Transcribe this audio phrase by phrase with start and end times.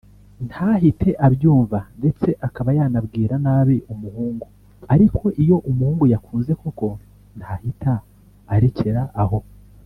[0.47, 4.45] ntahite abyumva ndetse akaba yanabwira nabi umuhungu
[4.93, 6.87] ariko iyo umuhungu yakunze koko
[7.37, 7.93] ntahita
[8.55, 9.39] arekera aho